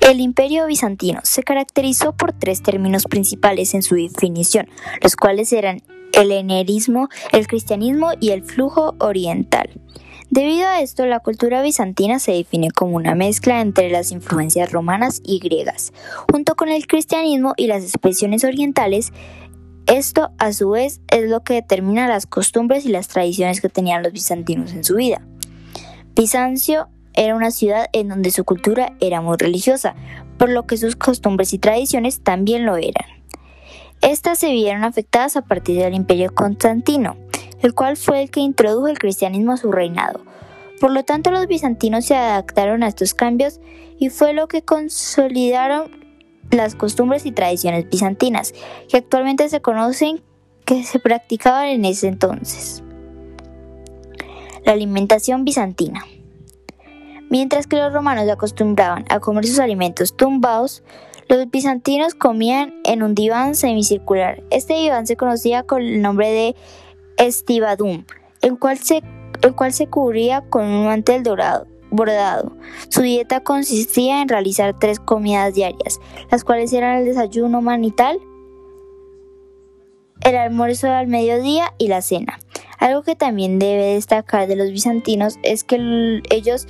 El 0.00 0.20
imperio 0.20 0.66
bizantino 0.66 1.20
se 1.24 1.42
caracterizó 1.42 2.16
por 2.16 2.32
tres 2.32 2.62
términos 2.62 3.04
principales 3.04 3.74
en 3.74 3.82
su 3.82 3.96
definición, 3.96 4.68
los 5.02 5.16
cuales 5.16 5.52
eran 5.52 5.82
el 6.12 6.32
helenismo, 6.32 7.08
el 7.32 7.46
cristianismo 7.46 8.10
y 8.20 8.30
el 8.30 8.42
flujo 8.42 8.94
oriental. 8.98 9.80
Debido 10.30 10.68
a 10.68 10.80
esto, 10.80 11.06
la 11.06 11.18
cultura 11.18 11.60
bizantina 11.60 12.20
se 12.20 12.30
define 12.30 12.70
como 12.70 12.96
una 12.96 13.16
mezcla 13.16 13.60
entre 13.60 13.90
las 13.90 14.12
influencias 14.12 14.70
romanas 14.70 15.20
y 15.24 15.40
griegas, 15.40 15.92
junto 16.30 16.54
con 16.54 16.68
el 16.68 16.86
cristianismo 16.86 17.54
y 17.56 17.66
las 17.66 17.82
expresiones 17.82 18.44
orientales. 18.44 19.12
Esto, 19.86 20.30
a 20.38 20.52
su 20.52 20.70
vez, 20.70 21.00
es 21.10 21.28
lo 21.28 21.42
que 21.42 21.54
determina 21.54 22.06
las 22.06 22.26
costumbres 22.26 22.86
y 22.86 22.90
las 22.90 23.08
tradiciones 23.08 23.60
que 23.60 23.68
tenían 23.68 24.04
los 24.04 24.12
bizantinos 24.12 24.72
en 24.72 24.84
su 24.84 24.94
vida. 24.94 25.20
Bizancio 26.14 26.88
era 27.20 27.36
una 27.36 27.50
ciudad 27.50 27.90
en 27.92 28.08
donde 28.08 28.30
su 28.30 28.44
cultura 28.44 28.94
era 28.98 29.20
muy 29.20 29.36
religiosa, 29.36 29.94
por 30.38 30.48
lo 30.48 30.66
que 30.66 30.78
sus 30.78 30.96
costumbres 30.96 31.52
y 31.52 31.58
tradiciones 31.58 32.22
también 32.22 32.64
lo 32.64 32.78
eran. 32.78 33.04
Estas 34.00 34.38
se 34.38 34.50
vieron 34.52 34.84
afectadas 34.84 35.36
a 35.36 35.42
partir 35.42 35.78
del 35.78 35.92
imperio 35.92 36.34
constantino, 36.34 37.18
el 37.60 37.74
cual 37.74 37.98
fue 37.98 38.22
el 38.22 38.30
que 38.30 38.40
introdujo 38.40 38.88
el 38.88 38.98
cristianismo 38.98 39.52
a 39.52 39.58
su 39.58 39.70
reinado. 39.70 40.22
Por 40.80 40.92
lo 40.92 41.04
tanto, 41.04 41.30
los 41.30 41.46
bizantinos 41.46 42.06
se 42.06 42.16
adaptaron 42.16 42.82
a 42.82 42.88
estos 42.88 43.12
cambios 43.12 43.60
y 43.98 44.08
fue 44.08 44.32
lo 44.32 44.48
que 44.48 44.62
consolidaron 44.62 45.90
las 46.50 46.74
costumbres 46.74 47.26
y 47.26 47.32
tradiciones 47.32 47.86
bizantinas, 47.90 48.54
que 48.88 48.96
actualmente 48.96 49.46
se 49.50 49.60
conocen 49.60 50.22
que 50.64 50.84
se 50.84 50.98
practicaban 50.98 51.66
en 51.66 51.84
ese 51.84 52.08
entonces. 52.08 52.82
La 54.64 54.72
alimentación 54.72 55.44
bizantina. 55.44 56.02
Mientras 57.30 57.68
que 57.68 57.76
los 57.76 57.92
romanos 57.92 58.28
acostumbraban 58.28 59.04
a 59.08 59.20
comer 59.20 59.46
sus 59.46 59.60
alimentos 59.60 60.16
tumbados, 60.16 60.82
los 61.28 61.48
bizantinos 61.48 62.14
comían 62.14 62.74
en 62.84 63.04
un 63.04 63.14
diván 63.14 63.54
semicircular. 63.54 64.42
Este 64.50 64.74
diván 64.74 65.06
se 65.06 65.16
conocía 65.16 65.62
con 65.62 65.80
el 65.80 66.02
nombre 66.02 66.28
de 66.28 66.56
estivadum, 67.18 68.04
el 68.42 68.58
cual 68.58 68.78
se, 68.78 69.04
el 69.42 69.54
cual 69.54 69.72
se 69.72 69.86
cubría 69.86 70.40
con 70.50 70.64
un 70.64 70.86
mantel 70.86 71.22
dorado, 71.22 71.68
bordado. 71.92 72.56
Su 72.88 73.02
dieta 73.02 73.44
consistía 73.44 74.22
en 74.22 74.28
realizar 74.28 74.76
tres 74.76 74.98
comidas 74.98 75.54
diarias, 75.54 76.00
las 76.32 76.42
cuales 76.42 76.72
eran 76.72 76.98
el 76.98 77.04
desayuno 77.04 77.62
manital, 77.62 78.18
el 80.22 80.34
almuerzo 80.34 80.90
al 80.90 81.06
mediodía 81.06 81.74
y 81.78 81.86
la 81.86 82.02
cena. 82.02 82.40
Algo 82.80 83.02
que 83.02 83.14
también 83.14 83.60
debe 83.60 83.94
destacar 83.94 84.48
de 84.48 84.56
los 84.56 84.72
bizantinos 84.72 85.38
es 85.44 85.62
que 85.62 86.22
ellos 86.30 86.66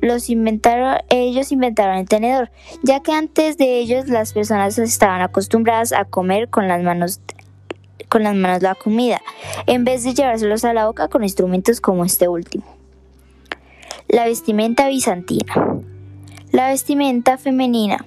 los 0.00 0.30
inventaron, 0.30 0.98
ellos 1.08 1.52
inventaron 1.52 1.96
el 1.96 2.08
tenedor, 2.08 2.50
ya 2.82 3.00
que 3.00 3.12
antes 3.12 3.56
de 3.56 3.78
ellos 3.78 4.08
las 4.08 4.32
personas 4.32 4.78
estaban 4.78 5.22
acostumbradas 5.22 5.92
a 5.92 6.04
comer 6.04 6.48
con 6.48 6.68
las 6.68 6.82
manos 6.82 7.20
con 8.08 8.22
las 8.22 8.34
manos 8.34 8.62
la 8.62 8.74
comida, 8.74 9.20
en 9.66 9.84
vez 9.84 10.04
de 10.04 10.14
llevárselos 10.14 10.64
a 10.64 10.72
la 10.72 10.86
boca 10.86 11.08
con 11.08 11.24
instrumentos 11.24 11.80
como 11.80 12.04
este 12.04 12.28
último. 12.28 12.64
La 14.08 14.26
vestimenta 14.26 14.88
bizantina. 14.88 15.82
La 16.52 16.68
vestimenta 16.68 17.36
femenina. 17.36 18.04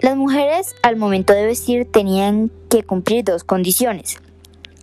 Las 0.00 0.16
mujeres 0.16 0.74
al 0.82 0.96
momento 0.96 1.32
de 1.32 1.46
vestir 1.46 1.88
tenían 1.90 2.50
que 2.70 2.82
cumplir 2.82 3.24
dos 3.24 3.44
condiciones, 3.44 4.20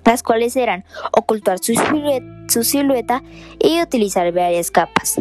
las 0.10 0.24
cuales 0.24 0.56
eran 0.56 0.86
ocultar 1.12 1.60
su 1.60 2.64
silueta, 2.64 3.22
y 3.60 3.80
utilizar 3.80 4.32
varias 4.32 4.72
capas. 4.72 5.18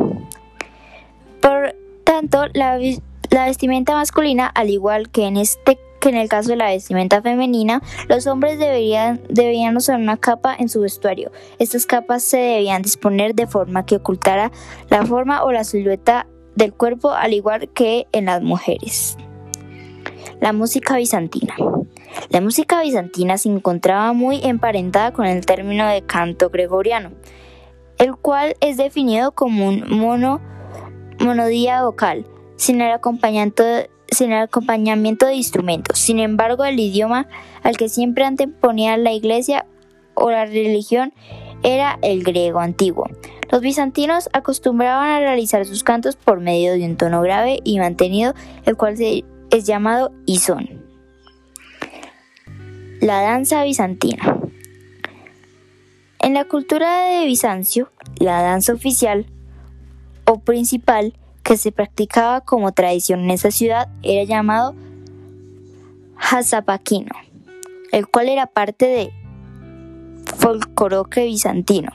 Por 1.42 1.76
tanto, 2.04 2.46
la, 2.54 2.78
vestimenta 3.30 3.92
masculina, 3.92 4.46
al 4.46 4.70
igual 4.70 5.10
que 5.10 5.26
en 5.26 5.36
este 5.36 5.78
que 6.00 6.08
en 6.10 6.16
el 6.16 6.28
caso 6.28 6.50
de 6.50 6.56
la 6.56 6.68
vestimenta 6.68 7.20
femenina, 7.20 7.82
los 8.08 8.28
hombres 8.28 8.58
deberían, 8.58 9.20
debían 9.28 9.76
usar 9.76 9.98
una 9.98 10.16
capa 10.16 10.54
en 10.56 10.68
su 10.68 10.80
vestuario. 10.80 11.32
Estas 11.58 11.86
capas 11.86 12.22
se 12.22 12.38
debían 12.38 12.82
disponer 12.82 13.34
de 13.34 13.48
forma 13.48 13.84
que 13.84 13.96
ocultara 13.96 14.52
la 14.90 15.04
forma 15.04 15.42
o 15.42 15.50
la 15.50 15.64
silueta 15.64 16.28
del 16.54 16.72
cuerpo, 16.72 17.10
al 17.10 17.34
igual 17.34 17.68
que 17.74 18.06
en 18.12 18.26
las 18.26 18.42
mujeres. 18.42 19.18
La 20.40 20.52
música 20.52 20.96
bizantina. 20.96 21.56
La 22.30 22.42
música 22.42 22.82
bizantina 22.82 23.38
se 23.38 23.48
encontraba 23.48 24.12
muy 24.12 24.40
emparentada 24.44 25.12
con 25.12 25.24
el 25.24 25.46
término 25.46 25.88
de 25.88 26.02
canto 26.02 26.50
gregoriano, 26.50 27.12
el 27.96 28.16
cual 28.16 28.54
es 28.60 28.76
definido 28.76 29.32
como 29.32 29.66
un 29.66 29.84
mono 29.88 30.40
monodía 31.20 31.84
vocal, 31.84 32.26
sin 32.56 32.82
el, 32.82 32.92
acompañamiento, 32.92 33.64
sin 34.08 34.32
el 34.32 34.42
acompañamiento 34.42 35.24
de 35.24 35.36
instrumentos. 35.36 35.98
Sin 35.98 36.18
embargo, 36.18 36.66
el 36.66 36.78
idioma 36.78 37.28
al 37.62 37.78
que 37.78 37.88
siempre 37.88 38.24
anteponía 38.24 38.98
la 38.98 39.12
iglesia 39.12 39.64
o 40.14 40.30
la 40.30 40.44
religión 40.44 41.14
era 41.62 41.98
el 42.02 42.24
griego 42.24 42.60
antiguo. 42.60 43.08
Los 43.50 43.62
bizantinos 43.62 44.28
acostumbraban 44.34 45.08
a 45.08 45.20
realizar 45.20 45.64
sus 45.64 45.82
cantos 45.82 46.16
por 46.16 46.40
medio 46.40 46.72
de 46.74 46.84
un 46.84 46.96
tono 46.98 47.22
grave 47.22 47.60
y 47.64 47.78
mantenido, 47.78 48.34
el 48.66 48.76
cual 48.76 48.96
es 48.98 49.64
llamado 49.64 50.12
isón. 50.26 50.77
La 53.08 53.22
danza 53.22 53.64
bizantina. 53.64 54.38
En 56.20 56.34
la 56.34 56.44
cultura 56.44 57.04
de 57.06 57.24
Bizancio, 57.24 57.90
la 58.18 58.42
danza 58.42 58.74
oficial 58.74 59.24
o 60.26 60.40
principal 60.40 61.14
que 61.42 61.56
se 61.56 61.72
practicaba 61.72 62.42
como 62.42 62.72
tradición 62.72 63.20
en 63.20 63.30
esa 63.30 63.50
ciudad 63.50 63.88
era 64.02 64.24
llamado 64.24 64.74
Hazapaquino, 66.18 67.14
el 67.92 68.08
cual 68.08 68.28
era 68.28 68.46
parte 68.46 68.84
de 68.84 69.10
folclore 70.36 71.24
bizantino. 71.24 71.92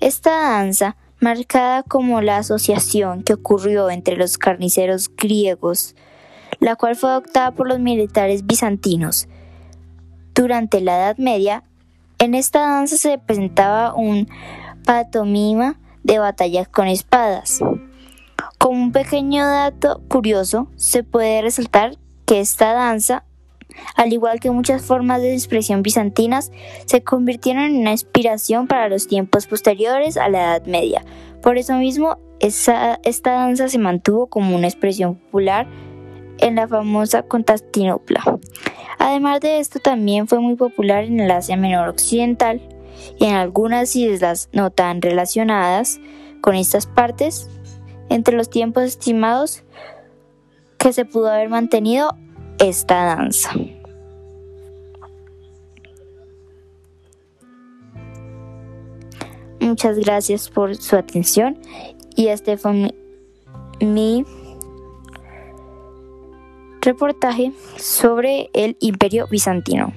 Esta 0.00 0.32
danza, 0.32 0.96
marcada 1.20 1.84
como 1.84 2.20
la 2.20 2.38
asociación 2.38 3.22
que 3.22 3.34
ocurrió 3.34 3.90
entre 3.90 4.16
los 4.16 4.38
carniceros 4.38 5.08
griegos, 5.08 5.94
la 6.58 6.74
cual 6.74 6.96
fue 6.96 7.10
adoptada 7.10 7.52
por 7.52 7.68
los 7.68 7.78
militares 7.78 8.44
bizantinos 8.44 9.28
durante 10.34 10.80
la 10.80 10.96
Edad 10.96 11.16
Media, 11.18 11.64
en 12.18 12.34
esta 12.34 12.60
danza 12.60 12.96
se 12.96 13.18
presentaba 13.18 13.94
un 13.94 14.28
patomima 14.84 15.78
de 16.02 16.18
batallas 16.18 16.68
con 16.68 16.86
espadas. 16.88 17.60
Como 18.58 18.80
un 18.80 18.92
pequeño 18.92 19.44
dato 19.44 20.02
curioso, 20.08 20.68
se 20.76 21.02
puede 21.02 21.42
resaltar 21.42 21.96
que 22.26 22.40
esta 22.40 22.72
danza, 22.72 23.24
al 23.96 24.12
igual 24.12 24.38
que 24.38 24.50
muchas 24.50 24.82
formas 24.82 25.20
de 25.20 25.32
expresión 25.34 25.82
bizantinas, 25.82 26.52
se 26.86 27.02
convirtieron 27.02 27.64
en 27.64 27.78
una 27.78 27.92
inspiración 27.92 28.66
para 28.68 28.88
los 28.88 29.08
tiempos 29.08 29.46
posteriores 29.46 30.16
a 30.16 30.28
la 30.28 30.42
Edad 30.42 30.66
Media. 30.66 31.04
Por 31.42 31.58
eso 31.58 31.74
mismo, 31.74 32.18
esta 32.38 32.98
danza 33.04 33.68
se 33.68 33.78
mantuvo 33.78 34.26
como 34.26 34.54
una 34.54 34.68
expresión 34.68 35.16
popular 35.16 35.66
en 36.42 36.56
la 36.56 36.68
famosa 36.68 37.22
Constantinopla. 37.22 38.38
Además 38.98 39.40
de 39.40 39.58
esto, 39.58 39.78
también 39.78 40.28
fue 40.28 40.40
muy 40.40 40.56
popular 40.56 41.04
en 41.04 41.20
el 41.20 41.30
Asia 41.30 41.56
Menor 41.56 41.88
Occidental, 41.88 42.60
y 43.18 43.26
en 43.26 43.34
algunas 43.34 43.96
islas 43.96 44.48
no 44.52 44.70
tan 44.70 45.00
relacionadas 45.02 45.98
con 46.40 46.54
estas 46.54 46.86
partes, 46.86 47.48
entre 48.08 48.36
los 48.36 48.50
tiempos 48.50 48.84
estimados 48.84 49.62
que 50.78 50.92
se 50.92 51.04
pudo 51.04 51.28
haber 51.28 51.48
mantenido 51.48 52.14
esta 52.58 53.04
danza. 53.04 53.50
Muchas 59.60 59.96
gracias 59.98 60.50
por 60.50 60.74
su 60.76 60.96
atención 60.96 61.56
y 62.16 62.26
este 62.26 62.56
fue 62.56 62.72
mi, 62.72 62.94
mi 63.80 64.24
reportaje 66.82 67.52
sobre 67.76 68.50
el 68.52 68.76
imperio 68.80 69.26
bizantino. 69.28 69.92